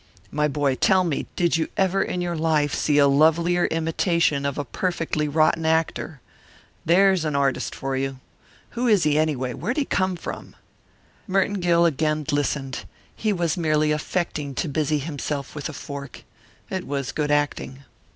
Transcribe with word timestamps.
My 0.31 0.47
boy, 0.47 0.73
tell 0.73 1.03
me, 1.03 1.27
did 1.35 1.57
you 1.57 1.67
ever 1.77 2.01
in 2.01 2.21
all 2.21 2.21
your 2.23 2.35
life 2.35 2.73
see 2.73 2.97
a 2.97 3.05
lovelier 3.07 3.65
imitation 3.67 4.47
of 4.47 4.57
a 4.57 4.65
perfectly 4.65 5.27
rotten 5.27 5.63
actor? 5.63 6.21
There's 6.83 7.23
an 7.23 7.35
artist 7.35 7.75
for 7.75 7.95
you. 7.95 8.19
Who 8.71 8.87
is 8.87 9.03
he, 9.03 9.19
anyway? 9.19 9.53
Where'd 9.53 9.77
he 9.77 9.85
come 9.85 10.15
from?" 10.15 10.55
Merton 11.27 11.59
Gill 11.59 11.85
again 11.85 12.25
listened; 12.31 12.85
he 13.15 13.31
was 13.31 13.55
merely 13.57 13.91
affecting 13.91 14.55
to 14.55 14.67
busy 14.67 14.97
himself 14.97 15.53
with 15.53 15.69
a 15.69 15.73
fork. 15.73 16.23
It 16.71 16.87
was 16.87 17.11
good 17.11 17.29
acting. 17.29 17.83